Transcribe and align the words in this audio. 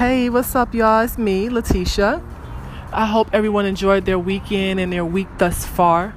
Hey, 0.00 0.30
what's 0.30 0.54
up, 0.54 0.74
y'all? 0.74 1.02
It's 1.02 1.18
me, 1.18 1.50
Letitia. 1.50 2.22
I 2.90 3.04
hope 3.04 3.28
everyone 3.34 3.66
enjoyed 3.66 4.06
their 4.06 4.18
weekend 4.18 4.80
and 4.80 4.90
their 4.90 5.04
week 5.04 5.28
thus 5.36 5.66
far. 5.66 6.14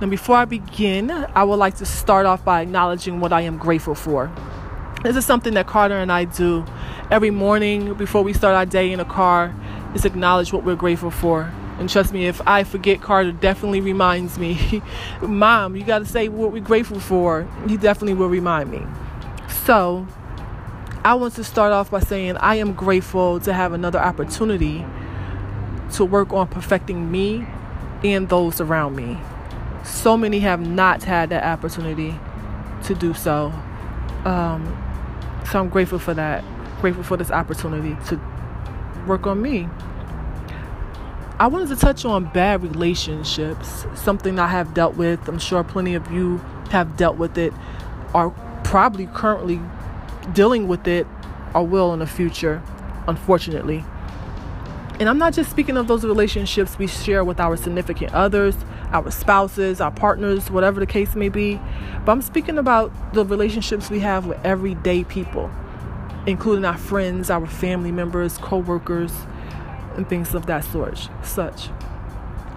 Now, 0.00 0.08
before 0.08 0.34
I 0.34 0.46
begin, 0.46 1.12
I 1.12 1.44
would 1.44 1.60
like 1.60 1.76
to 1.76 1.86
start 1.86 2.26
off 2.26 2.44
by 2.44 2.62
acknowledging 2.62 3.20
what 3.20 3.32
I 3.32 3.42
am 3.42 3.56
grateful 3.56 3.94
for. 3.94 4.32
This 5.04 5.14
is 5.14 5.24
something 5.24 5.54
that 5.54 5.68
Carter 5.68 5.98
and 5.98 6.10
I 6.10 6.24
do 6.24 6.66
every 7.08 7.30
morning 7.30 7.94
before 7.94 8.22
we 8.22 8.32
start 8.32 8.56
our 8.56 8.66
day 8.66 8.90
in 8.90 8.98
a 8.98 9.04
car, 9.04 9.54
is 9.94 10.04
acknowledge 10.04 10.52
what 10.52 10.64
we're 10.64 10.74
grateful 10.74 11.12
for. 11.12 11.52
And 11.82 11.90
trust 11.90 12.12
me, 12.12 12.28
if 12.28 12.40
I 12.46 12.62
forget, 12.62 13.02
Carter 13.02 13.32
definitely 13.32 13.80
reminds 13.80 14.38
me, 14.38 14.80
Mom, 15.20 15.74
you 15.74 15.82
got 15.82 15.98
to 15.98 16.04
say 16.04 16.28
what 16.28 16.52
we're 16.52 16.62
grateful 16.62 17.00
for. 17.00 17.48
He 17.66 17.76
definitely 17.76 18.14
will 18.14 18.28
remind 18.28 18.70
me. 18.70 18.86
So, 19.64 20.06
I 21.04 21.14
want 21.14 21.34
to 21.34 21.42
start 21.42 21.72
off 21.72 21.90
by 21.90 21.98
saying 21.98 22.36
I 22.36 22.54
am 22.54 22.74
grateful 22.74 23.40
to 23.40 23.52
have 23.52 23.72
another 23.72 23.98
opportunity 23.98 24.86
to 25.94 26.04
work 26.04 26.32
on 26.32 26.46
perfecting 26.46 27.10
me 27.10 27.48
and 28.04 28.28
those 28.28 28.60
around 28.60 28.94
me. 28.94 29.18
So 29.82 30.16
many 30.16 30.38
have 30.38 30.60
not 30.60 31.02
had 31.02 31.30
that 31.30 31.42
opportunity 31.42 32.14
to 32.84 32.94
do 32.94 33.12
so. 33.12 33.52
Um, 34.24 34.64
so 35.50 35.58
I'm 35.58 35.68
grateful 35.68 35.98
for 35.98 36.14
that. 36.14 36.44
Grateful 36.80 37.02
for 37.02 37.16
this 37.16 37.32
opportunity 37.32 37.96
to 38.06 38.20
work 39.08 39.26
on 39.26 39.42
me. 39.42 39.68
I 41.42 41.48
wanted 41.48 41.70
to 41.70 41.76
touch 41.76 42.04
on 42.04 42.26
bad 42.26 42.62
relationships, 42.62 43.84
something 43.96 44.38
I 44.38 44.46
have 44.46 44.74
dealt 44.74 44.94
with. 44.94 45.26
I'm 45.26 45.40
sure 45.40 45.64
plenty 45.64 45.96
of 45.96 46.08
you 46.12 46.36
have 46.70 46.96
dealt 46.96 47.16
with 47.16 47.36
it, 47.36 47.52
are 48.14 48.30
probably 48.62 49.06
currently 49.08 49.60
dealing 50.34 50.68
with 50.68 50.86
it 50.86 51.04
or 51.52 51.66
will 51.66 51.92
in 51.94 51.98
the 51.98 52.06
future, 52.06 52.62
unfortunately. 53.08 53.84
And 55.00 55.08
I'm 55.08 55.18
not 55.18 55.32
just 55.32 55.50
speaking 55.50 55.76
of 55.76 55.88
those 55.88 56.04
relationships 56.04 56.78
we 56.78 56.86
share 56.86 57.24
with 57.24 57.40
our 57.40 57.56
significant 57.56 58.14
others, 58.14 58.54
our 58.92 59.10
spouses, 59.10 59.80
our 59.80 59.90
partners, 59.90 60.48
whatever 60.48 60.78
the 60.78 60.86
case 60.86 61.16
may 61.16 61.28
be, 61.28 61.60
but 62.04 62.12
I'm 62.12 62.22
speaking 62.22 62.56
about 62.56 62.92
the 63.14 63.24
relationships 63.24 63.90
we 63.90 63.98
have 63.98 64.26
with 64.26 64.38
everyday 64.44 65.02
people, 65.02 65.50
including 66.24 66.64
our 66.64 66.78
friends, 66.78 67.30
our 67.30 67.48
family 67.48 67.90
members, 67.90 68.38
co-workers, 68.38 69.12
and 69.96 70.08
things 70.08 70.34
of 70.34 70.46
that 70.46 70.64
sort. 70.64 71.08
Such. 71.22 71.70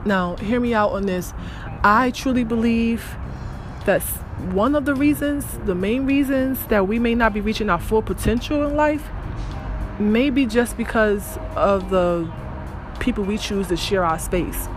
Now, 0.05 0.36
hear 0.38 0.59
me 0.59 0.73
out 0.73 0.91
on 0.91 1.05
this. 1.05 1.33
I 1.83 2.11
truly 2.11 2.44
believe 2.44 3.16
that 3.86 4.02
one 4.52 4.75
of 4.75 4.86
the 4.86 4.95
reasons, 4.95 5.45
the 5.66 5.75
main 5.75 6.05
reasons 6.05 6.66
that 6.67 6.88
we 6.88 7.00
may 7.00 7.16
not 7.16 7.33
be 7.33 7.42
reaching 7.42 7.69
our 7.69 7.80
full 7.80 8.02
potential 8.02 8.67
in 8.67 8.75
life, 8.75 9.08
maybe 10.00 10.45
just 10.45 10.77
because 10.77 11.38
of 11.55 11.89
the 11.89 12.30
people 13.00 13.23
we 13.23 13.38
choose 13.38 13.67
to 13.67 13.77
share 13.77 14.03
our 14.03 14.20
space. 14.20 14.67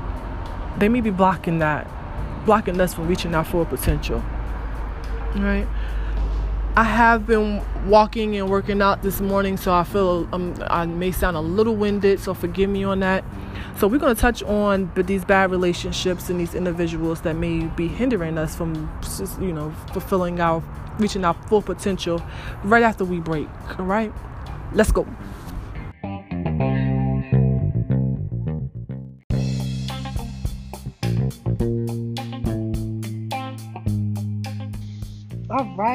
They 0.79 0.89
may 0.89 1.01
be 1.01 1.11
blocking 1.11 1.59
that, 1.59 1.89
blocking 2.45 2.81
us 2.81 2.95
from 2.95 3.09
reaching 3.09 3.35
our 3.35 3.45
full 3.45 3.65
potential. 3.65 4.23
Right? 5.35 5.67
I 6.79 6.85
have 6.85 7.27
been 7.27 7.61
walking 7.89 8.37
and 8.37 8.49
working 8.49 8.81
out 8.81 9.03
this 9.03 9.21
morning, 9.21 9.57
so 9.57 9.73
I 9.73 9.83
feel 9.83 10.29
um, 10.31 10.55
I 10.69 10.87
may 10.87 11.11
sound 11.11 11.37
a 11.37 11.41
little 11.41 11.75
winded, 11.75 12.21
so 12.21 12.35
forgive 12.35 12.71
me 12.71 12.85
on 12.85 13.01
that. 13.01 13.25
So 13.79 13.89
we're 13.89 13.99
going 13.99 14.15
to 14.15 14.21
touch 14.21 14.45
on 14.45 14.93
these 14.95 15.25
bad 15.25 15.51
relationships 15.51 16.31
and 16.31 16.39
these 16.39 16.55
individuals 16.55 17.23
that 17.23 17.35
may 17.35 17.65
be 17.65 17.89
hindering 17.89 18.39
us 18.39 18.55
from, 18.55 18.89
you 19.41 19.53
know, 19.53 19.75
fulfilling 19.93 20.39
our, 20.39 20.63
reaching 21.01 21.25
our 21.25 21.35
full 21.49 21.63
potential 21.63 22.23
right 22.63 22.85
after 22.85 23.05
we 23.05 23.19
break. 23.19 23.49
All 23.77 23.85
right, 23.85 24.13
let's 24.73 24.93
go. 24.93 25.05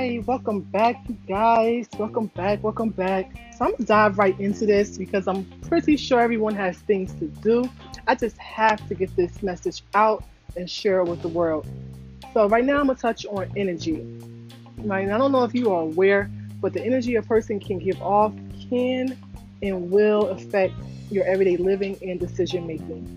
Right, 0.04 0.28
welcome 0.28 0.60
back, 0.60 0.98
you 1.08 1.16
guys. 1.30 1.88
Welcome 1.98 2.26
back, 2.36 2.62
welcome 2.62 2.90
back. 2.90 3.32
So 3.58 3.64
I'm 3.64 3.72
gonna 3.72 3.86
dive 3.86 4.18
right 4.18 4.38
into 4.38 4.66
this 4.66 4.98
because 4.98 5.30
I'm 5.30 5.46
pretty 5.62 5.96
sure 5.96 6.20
everyone 6.20 6.56
has 6.56 6.78
things 6.80 7.14
to 7.20 7.28
do. 7.28 7.70
I 8.06 8.16
just 8.16 8.38
have 8.38 8.86
to 8.90 8.96
get 8.96 9.16
this 9.16 9.42
message 9.42 9.82
out 9.94 10.26
and 10.58 10.70
share 10.70 11.00
it 11.00 11.06
with 11.06 11.22
the 11.22 11.30
world. 11.30 11.66
So 12.34 12.50
right 12.50 12.66
now 12.66 12.82
I'm 12.82 12.88
gonna 12.88 13.00
touch 13.00 13.26
on 13.28 13.50
energy. 13.56 14.06
Right, 14.80 15.08
I 15.10 15.18
don't 15.18 15.32
know 15.32 15.46
if 15.46 15.56
you 15.56 15.72
are 15.72 15.84
aware, 15.84 16.30
but 16.60 16.74
the 16.74 16.84
energy 16.84 17.16
a 17.16 17.22
person 17.22 17.62
can 17.62 17.80
give 17.80 18.02
off 18.02 18.34
can 18.70 19.18
and 19.62 19.90
will 19.90 20.28
affect 20.32 20.74
your 21.12 21.24
everyday 21.24 21.56
living 21.56 21.98
and 22.02 22.20
decision 22.20 22.68
making. 22.68 23.08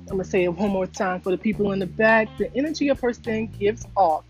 I'm 0.00 0.18
gonna 0.18 0.24
say 0.24 0.44
it 0.44 0.48
one 0.48 0.68
more 0.68 0.86
time 0.86 1.22
for 1.22 1.30
the 1.30 1.38
people 1.38 1.72
in 1.72 1.78
the 1.78 1.86
back. 1.86 2.28
The 2.36 2.54
energy 2.54 2.90
a 2.90 2.94
person 2.94 3.46
gives 3.58 3.86
off 3.96 4.24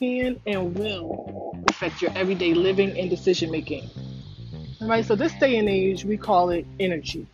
can 0.00 0.40
and 0.46 0.78
will 0.78 1.54
affect 1.68 2.00
your 2.00 2.10
everyday 2.14 2.54
living 2.54 2.98
and 2.98 3.10
decision 3.10 3.50
making. 3.50 3.88
Right, 4.80 5.04
so 5.04 5.14
this 5.14 5.34
day 5.34 5.58
and 5.58 5.68
age, 5.68 6.06
we 6.06 6.16
call 6.16 6.48
it 6.48 6.66
energy. 6.80 7.26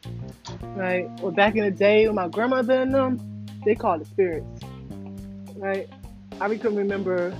Right, 0.74 1.08
well, 1.20 1.30
back 1.30 1.54
in 1.54 1.64
the 1.64 1.70
day, 1.70 2.06
with 2.08 2.16
my 2.16 2.28
grandmother 2.28 2.82
and 2.82 2.92
them, 2.92 3.46
they 3.64 3.76
called 3.76 4.00
it 4.00 4.08
spirits. 4.08 4.64
Right, 5.54 5.88
I 6.40 6.56
can 6.56 6.74
remember, 6.74 7.32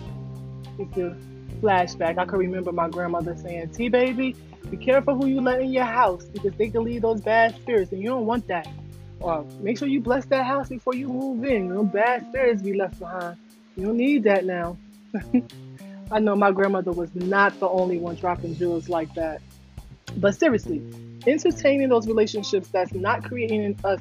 it's 0.79 0.97
a 0.97 1.17
flashback. 1.61 2.19
I 2.19 2.25
can 2.25 2.39
remember 2.39 2.71
my 2.71 2.89
grandmother 2.89 3.37
saying, 3.37 3.71
"T 3.71 3.89
baby, 3.89 4.37
be 4.71 4.77
careful 4.77 5.17
who 5.17 5.27
you 5.27 5.41
let 5.41 5.61
in 5.61 5.73
your 5.73 5.85
house 5.85 6.25
because 6.25 6.55
they 6.55 6.71
can 6.71 6.85
leave 6.85 7.03
those 7.03 7.21
bad 7.21 7.57
spirits, 7.57 7.91
and 7.91 8.01
you 8.01 8.11
don't 8.11 8.27
want 8.27 8.47
that. 8.47 8.69
Or 9.19 9.45
make 9.61 9.79
sure 9.79 9.89
you 9.89 10.01
bless 10.01 10.25
that 10.27 10.47
house 10.47 10.69
before 10.69 10.95
you 10.95 11.09
move 11.09 11.45
in. 11.45 11.69
No 11.69 11.83
bad 11.83 12.27
spirits 12.29 12.63
be 12.63 12.75
left 12.75 13.01
behind. 13.01 13.37
You 13.77 13.87
don't 13.87 13.97
need 13.97 14.23
that 14.23 14.45
now." 14.45 14.77
I 16.11 16.21
know 16.21 16.37
my 16.37 16.53
grandmother 16.53 16.93
was 16.93 17.15
not 17.15 17.59
the 17.59 17.69
only 17.69 17.99
one 17.99 18.17
dropping 18.17 18.57
jewels 18.57 18.89
like 18.89 19.13
that. 19.15 19.41
But 20.17 20.35
seriously, 20.35 20.83
entertaining 21.27 21.89
those 21.89 22.07
relationships 22.07 22.69
that's 22.69 22.93
not 22.95 23.25
creating 23.25 23.79
us 23.85 24.01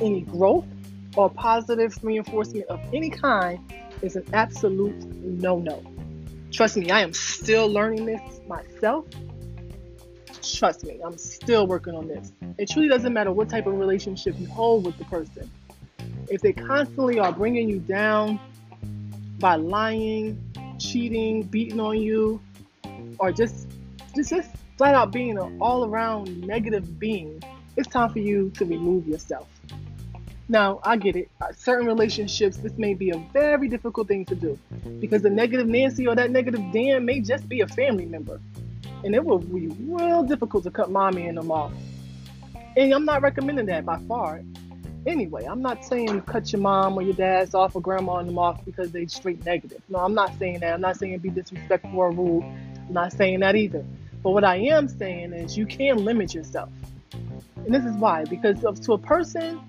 any 0.00 0.22
growth 0.22 0.66
or 1.16 1.30
positive 1.30 1.98
reinforcement 2.02 2.66
of 2.66 2.80
any 2.92 3.10
kind 3.10 3.58
is 4.02 4.16
an 4.16 4.24
absolute 4.32 4.96
no 5.22 5.58
no. 5.58 5.82
Trust 6.52 6.76
me, 6.76 6.90
I 6.90 7.00
am 7.00 7.12
still 7.12 7.68
learning 7.68 8.06
this 8.06 8.40
myself. 8.46 9.06
Trust 10.42 10.84
me, 10.84 11.00
I'm 11.04 11.16
still 11.16 11.66
working 11.66 11.94
on 11.94 12.08
this. 12.08 12.32
It 12.58 12.68
truly 12.68 12.88
doesn't 12.88 13.12
matter 13.12 13.32
what 13.32 13.48
type 13.48 13.66
of 13.66 13.78
relationship 13.78 14.38
you 14.38 14.46
hold 14.48 14.84
with 14.84 14.96
the 14.98 15.04
person. 15.04 15.50
If 16.28 16.40
they 16.42 16.52
constantly 16.52 17.18
are 17.18 17.32
bringing 17.32 17.68
you 17.68 17.78
down 17.78 18.40
by 19.40 19.56
lying, 19.56 20.38
cheating, 20.78 21.42
beating 21.42 21.80
on 21.80 22.00
you, 22.00 22.40
or 23.18 23.32
just 23.32 23.66
just 24.14 24.30
just 24.30 24.50
flat 24.78 24.94
out 24.94 25.12
being 25.12 25.38
an 25.38 25.58
all 25.60 25.84
around 25.84 26.40
negative 26.42 26.98
being, 26.98 27.42
it's 27.76 27.88
time 27.88 28.10
for 28.12 28.18
you 28.18 28.50
to 28.50 28.64
remove 28.64 29.08
yourself. 29.08 29.48
Now, 30.48 30.80
I 30.82 30.96
get 30.96 31.14
it. 31.14 31.30
Uh, 31.40 31.52
certain 31.56 31.86
relationships, 31.86 32.56
this 32.56 32.76
may 32.76 32.94
be 32.94 33.10
a 33.10 33.18
very 33.32 33.68
difficult 33.68 34.08
thing 34.08 34.24
to 34.26 34.34
do 34.34 34.58
because 34.98 35.22
the 35.22 35.30
negative 35.30 35.68
Nancy 35.68 36.08
or 36.08 36.16
that 36.16 36.32
negative 36.32 36.60
Dan 36.72 37.04
may 37.04 37.20
just 37.20 37.48
be 37.48 37.60
a 37.60 37.68
family 37.68 38.04
member. 38.04 38.40
And 39.04 39.14
it 39.14 39.24
will 39.24 39.38
be 39.38 39.68
real 39.68 40.24
difficult 40.24 40.64
to 40.64 40.70
cut 40.70 40.90
mommy 40.90 41.28
and 41.28 41.38
them 41.38 41.52
off. 41.52 41.72
And 42.76 42.92
I'm 42.92 43.04
not 43.04 43.22
recommending 43.22 43.66
that 43.66 43.86
by 43.86 43.98
far. 44.08 44.42
Anyway, 45.06 45.44
I'm 45.44 45.62
not 45.62 45.84
saying 45.84 46.20
cut 46.22 46.52
your 46.52 46.60
mom 46.60 46.98
or 46.98 47.02
your 47.02 47.14
dad's 47.14 47.54
off 47.54 47.74
or 47.74 47.80
grandma 47.80 48.16
and 48.16 48.28
them 48.28 48.38
off 48.38 48.62
because 48.64 48.90
they 48.92 49.06
straight 49.06 49.44
negative. 49.46 49.80
No, 49.88 49.98
I'm 49.98 50.14
not 50.14 50.38
saying 50.38 50.60
that. 50.60 50.74
I'm 50.74 50.80
not 50.80 50.96
saying 50.96 51.18
be 51.18 51.30
disrespectful 51.30 51.98
or 51.98 52.10
rude. 52.10 52.42
I'm 52.42 52.92
not 52.92 53.12
saying 53.12 53.40
that 53.40 53.56
either. 53.56 53.84
But 54.22 54.32
what 54.32 54.44
I 54.44 54.56
am 54.56 54.88
saying 54.88 55.32
is 55.32 55.56
you 55.56 55.64
can 55.64 56.04
limit 56.04 56.34
yourself. 56.34 56.68
And 57.56 57.74
this 57.74 57.84
is 57.84 57.94
why, 57.96 58.24
because 58.24 58.62
of, 58.64 58.80
to 58.82 58.92
a 58.92 58.98
person, 58.98 59.60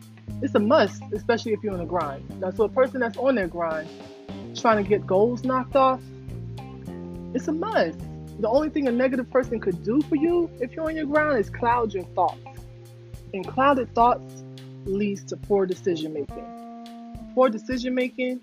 it's 0.42 0.56
a 0.56 0.60
must, 0.60 1.02
especially 1.14 1.54
if 1.54 1.64
you're 1.64 1.74
on 1.74 1.80
a 1.80 1.86
grind. 1.86 2.28
Now, 2.42 2.52
to 2.52 2.64
a 2.64 2.70
person 2.70 3.00
that's 3.00 3.18
on 3.18 3.36
their 3.36 3.48
grind, 3.48 3.88
trying 4.56 4.84
to 4.84 4.90
get 4.90 5.08
goals 5.08 5.46
knocked 5.46 5.78
off, 5.78 6.02
it's 7.34 7.48
a 7.48 7.54
must. 7.54 8.00
The 8.40 8.50
only 8.50 8.70
thing 8.70 8.88
a 8.88 8.92
negative 8.92 9.30
person 9.30 9.60
could 9.62 9.84
do 9.84 10.02
for 10.02 10.16
you 10.16 10.50
if 10.60 10.74
you're 10.74 10.86
on 10.86 10.96
your 10.96 11.06
grind 11.06 11.40
is 11.40 11.50
cloud 11.50 11.94
your 11.94 12.04
thoughts. 12.16 12.40
And 13.34 13.48
clouded 13.48 13.94
thoughts 13.94 14.44
leads 14.86 15.24
to 15.26 15.38
poor 15.38 15.66
decision 15.66 16.14
making. 16.14 17.32
Poor 17.34 17.50
decision 17.50 17.96
making 17.96 18.40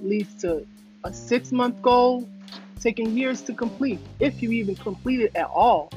leads 0.00 0.34
to 0.42 0.66
a 1.04 1.12
six 1.12 1.52
month 1.52 1.80
goal 1.82 2.28
taking 2.80 3.16
years 3.16 3.40
to 3.42 3.52
complete, 3.54 3.98
if 4.20 4.42
you 4.42 4.52
even 4.52 4.76
complete 4.76 5.20
it 5.20 5.32
at 5.34 5.46
all. 5.46 5.90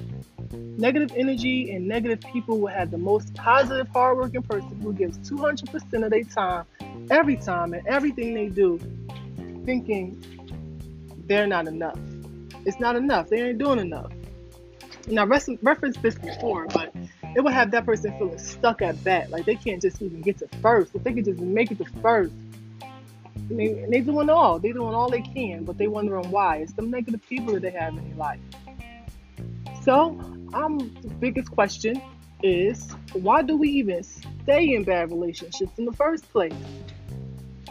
Negative 0.51 1.11
energy 1.15 1.71
and 1.71 1.87
negative 1.87 2.21
people 2.31 2.59
will 2.59 2.67
have 2.67 2.89
the 2.89 2.97
most 2.97 3.33
positive, 3.35 3.87
hardworking 3.89 4.41
person 4.41 4.79
who 4.81 4.93
gives 4.93 5.17
200% 5.29 6.03
of 6.03 6.09
their 6.09 6.23
time, 6.23 6.65
every 7.11 7.35
time, 7.35 7.73
and 7.73 7.85
everything 7.85 8.33
they 8.33 8.47
do, 8.47 8.79
thinking 9.65 10.23
they're 11.27 11.47
not 11.47 11.67
enough. 11.67 11.99
It's 12.65 12.79
not 12.79 12.95
enough. 12.95 13.29
They 13.29 13.49
ain't 13.49 13.59
doing 13.59 13.79
enough. 13.79 14.11
And 15.07 15.19
I 15.19 15.23
referenced 15.23 16.01
this 16.01 16.15
before, 16.15 16.65
but 16.67 16.93
it 17.35 17.41
would 17.41 17.53
have 17.53 17.71
that 17.71 17.85
person 17.85 18.13
feeling 18.17 18.37
stuck 18.37 18.81
at 18.81 19.03
bat. 19.03 19.29
Like 19.29 19.45
they 19.45 19.55
can't 19.55 19.81
just 19.81 20.01
even 20.01 20.21
get 20.21 20.39
to 20.39 20.47
first. 20.61 20.95
If 20.95 21.03
they 21.03 21.13
could 21.13 21.25
just 21.25 21.39
make 21.39 21.71
it 21.71 21.77
to 21.77 21.85
first, 22.01 22.33
they, 23.49 23.85
they 23.89 24.01
doing 24.01 24.29
all. 24.29 24.59
They're 24.59 24.73
doing 24.73 24.93
all 24.93 25.09
they 25.09 25.21
can, 25.21 25.63
but 25.63 25.77
they 25.77 25.87
wondering 25.87 26.29
why. 26.31 26.57
It's 26.57 26.73
the 26.73 26.81
negative 26.81 27.21
people 27.27 27.53
that 27.53 27.61
they 27.61 27.71
have 27.71 27.97
in 27.97 28.07
their 28.07 28.17
life. 28.17 28.39
So, 29.83 30.19
um, 30.53 30.95
the 31.01 31.09
biggest 31.19 31.51
question 31.51 32.01
is 32.41 32.91
why 33.13 33.41
do 33.41 33.57
we 33.57 33.69
even 33.69 34.03
stay 34.03 34.73
in 34.73 34.83
bad 34.83 35.11
relationships 35.11 35.77
in 35.77 35.85
the 35.85 35.93
first 35.93 36.29
place? 36.31 36.53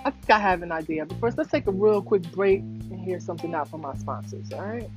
I 0.04 0.10
think 0.10 0.30
I 0.30 0.38
have 0.38 0.62
an 0.62 0.72
idea, 0.72 1.04
but 1.06 1.18
first 1.18 1.36
let's 1.38 1.50
take 1.50 1.66
a 1.66 1.72
real 1.72 2.02
quick 2.02 2.22
break 2.32 2.60
and 2.60 3.00
hear 3.04 3.20
something 3.20 3.54
out 3.54 3.68
from 3.68 3.84
our 3.84 3.96
sponsors. 3.96 4.52
All 4.52 4.62
right. 4.62 4.88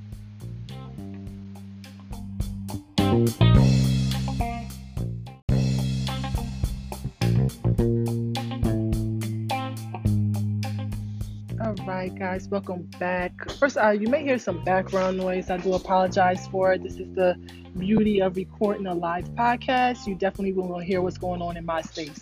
All 11.64 11.76
right, 11.86 12.14
guys, 12.18 12.48
welcome 12.48 12.90
back. 12.98 13.52
First, 13.52 13.78
uh, 13.78 13.92
you 13.92 14.08
may 14.08 14.24
hear 14.24 14.40
some 14.40 14.64
background 14.64 15.18
noise. 15.18 15.52
I 15.52 15.58
do 15.58 15.76
apologize 15.76 16.48
for 16.48 16.74
it. 16.74 16.82
This 16.82 16.96
is 16.96 17.14
the 17.14 17.38
beauty 17.78 18.20
of 18.20 18.36
recording 18.36 18.88
a 18.88 18.96
live 18.96 19.26
podcast. 19.36 20.08
You 20.08 20.16
definitely 20.16 20.54
will 20.54 20.80
hear 20.80 21.02
what's 21.02 21.20
going 21.20 21.40
on 21.40 21.58
in 21.58 21.66
my 21.66 21.84
space. 21.84 22.20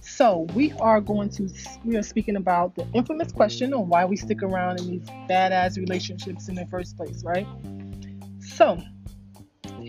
So, 0.00 0.48
we 0.54 0.72
are 0.80 1.00
going 1.00 1.28
to 1.30 1.48
we 1.84 1.96
are 1.98 2.02
speaking 2.02 2.34
about 2.34 2.74
the 2.74 2.84
infamous 2.92 3.30
question 3.30 3.72
on 3.74 3.88
why 3.88 4.04
we 4.06 4.16
stick 4.16 4.42
around 4.42 4.80
in 4.80 4.90
these 4.90 5.06
badass 5.28 5.76
relationships 5.76 6.48
in 6.48 6.56
the 6.56 6.66
first 6.66 6.96
place, 6.96 7.22
right? 7.22 7.46
So, 8.40 8.76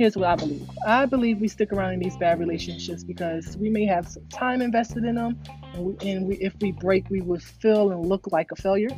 here's 0.02 0.18
what 0.18 0.28
I 0.28 0.36
believe. 0.36 0.68
I 0.88 1.06
believe 1.06 1.40
we 1.40 1.48
stick 1.48 1.72
around 1.72 1.94
in 1.94 2.00
these 2.00 2.18
bad 2.18 2.40
relationships 2.40 3.04
because 3.04 3.56
we 3.58 3.70
may 3.70 3.86
have 3.86 4.08
some 4.08 4.28
time 4.30 4.60
invested 4.60 5.04
in 5.04 5.14
them, 5.14 5.40
and, 5.76 5.86
we, 5.86 6.10
and 6.10 6.28
we, 6.28 6.38
if 6.38 6.56
we 6.60 6.72
break, 6.72 7.08
we 7.12 7.22
would 7.22 7.44
feel 7.44 7.92
and 7.92 8.04
look 8.08 8.26
like 8.32 8.52
a 8.52 8.56
failure. 8.56 8.90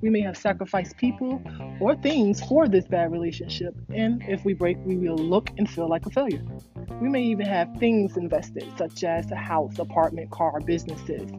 We 0.00 0.10
may 0.10 0.20
have 0.22 0.36
sacrificed 0.36 0.96
people 0.96 1.40
or 1.78 1.94
things 1.94 2.44
for 2.44 2.66
this 2.66 2.88
bad 2.88 3.12
relationship, 3.12 3.72
and 3.94 4.20
if 4.26 4.44
we 4.44 4.52
break, 4.52 4.78
we 4.84 4.96
will 4.96 5.16
look 5.16 5.48
and 5.58 5.70
feel 5.70 5.88
like 5.88 6.06
a 6.06 6.10
failure. 6.10 6.44
We 7.00 7.08
may 7.08 7.22
even 7.22 7.46
have 7.46 7.68
things 7.78 8.16
invested, 8.16 8.64
such 8.76 9.04
as 9.04 9.30
a 9.30 9.36
house, 9.36 9.78
apartment, 9.78 10.32
car, 10.32 10.58
businesses. 10.58 11.30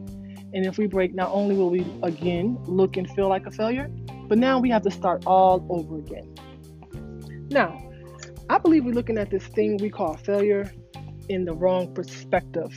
And 0.54 0.64
if 0.64 0.78
we 0.78 0.86
break, 0.86 1.14
not 1.14 1.28
only 1.30 1.56
will 1.56 1.68
we 1.68 1.84
again 2.02 2.56
look 2.64 2.96
and 2.96 3.06
feel 3.10 3.28
like 3.28 3.44
a 3.44 3.50
failure, 3.50 3.90
but 4.28 4.38
now 4.38 4.58
we 4.58 4.70
have 4.70 4.82
to 4.84 4.90
start 4.90 5.26
all 5.26 5.66
over 5.68 5.98
again. 5.98 6.34
Now, 7.50 7.89
I 8.50 8.58
believe 8.58 8.84
we're 8.84 8.94
looking 8.94 9.16
at 9.16 9.30
this 9.30 9.46
thing 9.46 9.76
we 9.76 9.90
call 9.90 10.16
failure 10.16 10.72
in 11.28 11.44
the 11.44 11.52
wrong 11.52 11.94
perspective 11.94 12.74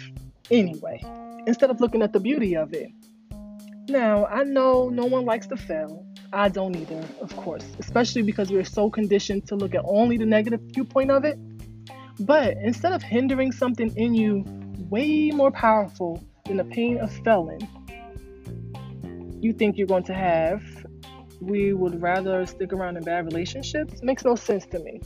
anyway, 0.51 1.01
instead 1.47 1.71
of 1.71 1.81
looking 1.81 2.03
at 2.03 2.13
the 2.13 2.19
beauty 2.19 2.55
of 2.55 2.75
it. 2.75 2.91
Now, 3.89 4.27
I 4.27 4.43
know 4.43 4.89
no 4.89 5.05
one 5.05 5.25
likes 5.25 5.47
to 5.47 5.57
fail. 5.57 6.05
I 6.31 6.49
don't 6.49 6.75
either, 6.75 7.03
of 7.21 7.35
course, 7.37 7.65
especially 7.79 8.21
because 8.21 8.51
we're 8.51 8.63
so 8.63 8.91
conditioned 8.91 9.47
to 9.47 9.55
look 9.55 9.73
at 9.73 9.81
only 9.85 10.15
the 10.15 10.27
negative 10.27 10.61
viewpoint 10.61 11.09
of 11.09 11.25
it. 11.25 11.39
But 12.19 12.55
instead 12.57 12.93
of 12.93 13.01
hindering 13.01 13.51
something 13.51 13.91
in 13.97 14.13
you 14.13 14.45
way 14.91 15.31
more 15.31 15.49
powerful 15.49 16.23
than 16.45 16.57
the 16.57 16.65
pain 16.65 16.99
of 16.99 17.11
failing, 17.25 17.67
you 19.41 19.53
think 19.53 19.79
you're 19.79 19.87
going 19.87 20.03
to 20.03 20.13
have, 20.13 20.61
we 21.41 21.73
would 21.73 21.99
rather 21.99 22.45
stick 22.45 22.73
around 22.73 22.95
in 22.95 23.03
bad 23.03 23.25
relationships? 23.25 24.03
Makes 24.03 24.23
no 24.23 24.35
sense 24.35 24.67
to 24.67 24.77
me. 24.77 25.01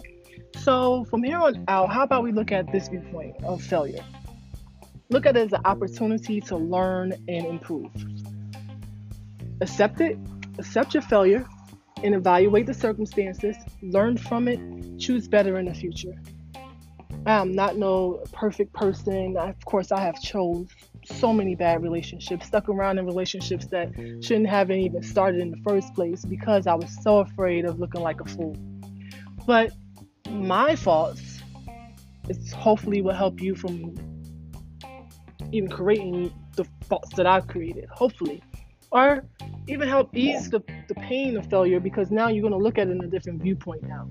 So, 0.56 1.06
from 1.06 1.24
here 1.24 1.38
on 1.38 1.64
out, 1.68 1.92
how 1.92 2.04
about 2.04 2.24
we 2.24 2.32
look 2.32 2.52
at 2.52 2.72
this 2.72 2.88
viewpoint 2.88 3.44
of 3.44 3.62
failure? 3.62 4.04
Look 5.10 5.26
at 5.26 5.38
it 5.38 5.46
as 5.46 5.54
an 5.54 5.62
opportunity 5.66 6.42
to 6.42 6.58
learn 6.58 7.14
and 7.28 7.46
improve. 7.46 7.92
Accept 9.62 10.02
it, 10.02 10.18
accept 10.58 10.94
your 10.94 11.04
failure, 11.04 11.46
and 12.04 12.14
evaluate 12.14 12.66
the 12.66 12.74
circumstances, 12.74 13.56
learn 13.82 14.18
from 14.18 14.48
it, 14.48 14.60
choose 15.00 15.28
better 15.28 15.58
in 15.58 15.66
the 15.66 15.74
future. 15.74 16.14
I'm 17.26 17.52
not 17.52 17.78
no 17.78 18.24
perfect 18.32 18.74
person. 18.74 19.36
Of 19.38 19.64
course, 19.66 19.92
I 19.92 20.00
have 20.00 20.22
chose 20.22 20.68
so 21.06 21.34
many 21.34 21.56
bad 21.56 21.82
relationships, 21.84 22.46
stuck 22.46 22.70
around 22.70 23.00
in 23.00 23.06
relationships 23.06 23.66
that 23.68 23.92
shouldn't 24.22 24.48
have 24.48 24.72
even 24.72 25.04
started 25.04 25.42
in 25.42 25.52
the 25.52 25.58
first 25.58 25.94
place 25.94 26.24
because 26.24 26.68
I 26.68 26.76
was 26.76 26.96
so 27.04 27.20
afraid 27.20 27.66
of 27.66 27.80
looking 27.80 28.02
like 28.02 28.22
a 28.22 28.26
fool. 28.26 28.56
But 29.46 29.72
my 30.32 30.76
faults 30.76 31.42
is 32.30 32.52
hopefully 32.52 33.02
will 33.02 33.14
help 33.14 33.42
you 33.42 33.56
from 33.56 33.96
even 35.52 35.70
creating 35.70 36.34
the 36.56 36.66
faults 36.88 37.16
that 37.16 37.26
I've 37.26 37.48
created, 37.48 37.88
hopefully. 37.90 38.44
Or 38.92 39.26
even 39.68 39.88
help 39.88 40.16
ease 40.16 40.50
the, 40.50 40.62
the 40.88 40.96
pain 40.96 41.38
of 41.38 41.50
failure 41.50 41.80
because 41.80 42.10
now 42.10 42.30
you're 42.30 42.42
going 42.42 42.54
to 42.54 42.64
look 42.64 42.78
at 42.78 42.88
it 42.88 42.92
in 42.92 43.04
a 43.04 43.08
different 43.08 43.42
viewpoint 43.42 43.84
now. 43.84 44.10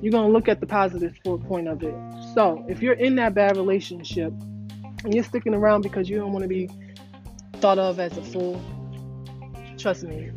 You're 0.00 0.12
going 0.12 0.26
to 0.26 0.32
look 0.32 0.48
at 0.48 0.60
the 0.60 0.66
positive 0.66 1.18
point 1.24 1.68
of 1.68 1.82
it. 1.82 1.94
So 2.34 2.64
if 2.68 2.82
you're 2.82 2.94
in 2.94 3.16
that 3.16 3.34
bad 3.34 3.56
relationship 3.56 4.32
and 5.04 5.14
you're 5.14 5.24
sticking 5.24 5.54
around 5.54 5.82
because 5.82 6.08
you 6.08 6.16
don't 6.18 6.32
want 6.32 6.42
to 6.42 6.48
be 6.48 6.68
thought 7.54 7.78
of 7.78 7.98
as 7.98 8.16
a 8.16 8.22
fool, 8.22 8.60
trust 9.76 10.04
me, 10.04 10.30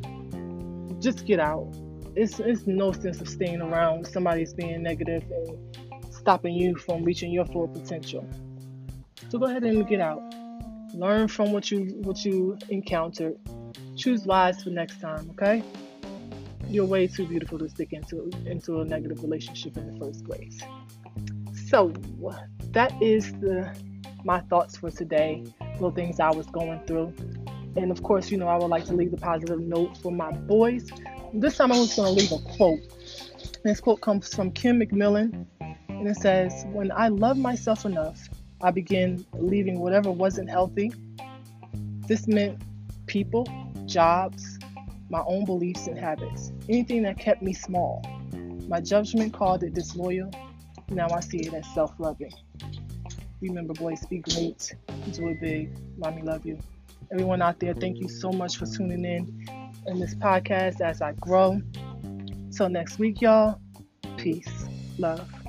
just 0.99 1.25
get 1.25 1.39
out 1.39 1.71
it's 2.15 2.39
it's 2.39 2.67
no 2.67 2.91
sense 2.91 3.21
of 3.21 3.29
staying 3.29 3.61
around 3.61 4.05
somebody's 4.05 4.53
being 4.53 4.83
negative 4.83 5.23
and 5.31 6.13
stopping 6.13 6.53
you 6.53 6.75
from 6.75 7.03
reaching 7.03 7.31
your 7.31 7.45
full 7.45 7.67
potential. 7.67 8.27
So 9.29 9.39
go 9.39 9.45
ahead 9.45 9.63
and 9.63 9.87
get 9.87 10.01
out. 10.01 10.21
Learn 10.93 11.27
from 11.27 11.51
what 11.51 11.71
you 11.71 11.85
what 12.03 12.23
you 12.25 12.57
encountered. 12.69 13.37
Choose 13.95 14.25
wise 14.25 14.63
for 14.63 14.69
next 14.69 14.99
time, 14.99 15.29
okay? 15.31 15.63
You're 16.67 16.85
way 16.85 17.07
too 17.07 17.25
beautiful 17.25 17.59
to 17.59 17.69
stick 17.69 17.93
into 17.93 18.29
into 18.45 18.81
a 18.81 18.85
negative 18.85 19.21
relationship 19.23 19.77
in 19.77 19.93
the 19.93 19.99
first 19.99 20.25
place. 20.25 20.59
So 21.67 21.93
that 22.71 23.01
is 23.01 23.31
the 23.33 23.73
my 24.25 24.41
thoughts 24.41 24.77
for 24.77 24.91
today. 24.91 25.45
Little 25.75 25.91
things 25.91 26.19
I 26.19 26.29
was 26.31 26.45
going 26.47 26.81
through. 26.85 27.13
And 27.77 27.89
of 27.89 28.03
course, 28.03 28.29
you 28.29 28.37
know, 28.37 28.47
I 28.47 28.57
would 28.57 28.69
like 28.69 28.85
to 28.85 28.93
leave 28.93 29.13
a 29.13 29.17
positive 29.17 29.59
note 29.61 29.97
for 29.97 30.11
my 30.11 30.31
boys 30.31 30.89
this 31.33 31.57
time 31.57 31.72
I'm 31.72 31.83
just 31.83 31.95
going 31.95 32.13
to 32.13 32.22
leave 32.22 32.31
a 32.31 32.39
quote. 32.57 32.80
This 33.64 33.80
quote 33.80 34.02
comes 34.02 34.33
from 34.33 34.52
Kim 34.52 34.80
McMillen, 34.80 35.45
and 35.59 36.07
it 36.07 36.18
says, 36.18 36.66
When 36.68 36.92
I 36.92 37.07
love 37.07 37.38
myself 37.38 37.85
enough, 37.85 38.19
I 38.61 38.71
begin 38.71 39.26
leaving 39.33 39.80
whatever 39.80 40.11
wasn't 40.11 40.50
healthy. 40.50 40.92
This 42.07 42.28
meant 42.28 42.61
people, 43.06 43.47
jobs, 43.85 44.59
my 45.09 45.21
own 45.26 45.45
beliefs 45.45 45.88
and 45.88 45.97
habits, 45.97 46.52
anything 46.68 47.04
that 47.04 47.18
kept 47.18 47.42
me 47.42 47.54
small. 47.54 48.04
My 48.68 48.81
judgment 48.81 49.33
called 49.33 49.64
it 49.64 49.73
disloyal. 49.73 50.31
Now 50.90 51.07
I 51.09 51.19
see 51.19 51.40
it 51.40 51.54
as 51.54 51.68
self 51.73 51.94
loving. 51.97 52.33
Remember, 53.42 53.73
boys, 53.73 54.06
be 54.06 54.19
great, 54.19 54.73
do 55.14 55.30
it 55.30 55.40
big. 55.40 55.78
Mommy, 55.97 56.21
love 56.21 56.45
you. 56.45 56.59
Everyone 57.11 57.42
out 57.42 57.59
there, 57.59 57.73
thank 57.73 58.00
you 58.00 58.07
so 58.07 58.31
much 58.31 58.57
for 58.57 58.66
tuning 58.66 59.04
in 59.04 59.60
in 59.88 60.00
this 60.00 60.16
podcast 60.16 60.81
as 60.81 61.02
I 61.02 61.14
grow. 61.14 61.61
Till 62.56 62.69
next 62.69 63.00
week, 63.00 63.21
y'all. 63.21 63.59
Peace. 64.18 64.66
Love. 64.97 65.41